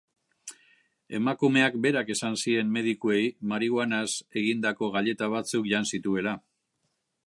[1.19, 3.21] Emakumeak berak esan zien medikuei
[3.53, 4.09] marihuanaz
[4.43, 6.39] egindako gaileta batzuk jan zituela.